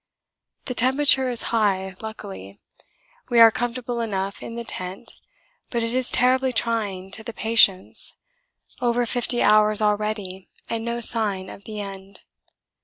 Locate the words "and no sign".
10.67-11.51